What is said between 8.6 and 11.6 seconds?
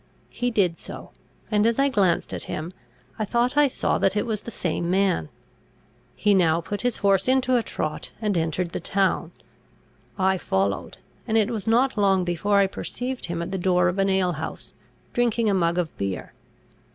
the town. I followed; and it